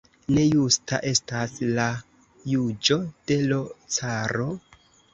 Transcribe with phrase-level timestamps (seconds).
[0.35, 1.87] Ne justa estas la
[2.55, 3.63] juĝo de l'
[4.01, 4.53] caro?